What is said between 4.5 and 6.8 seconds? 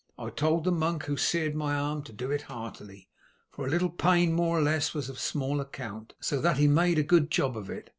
or less was of small account, so that he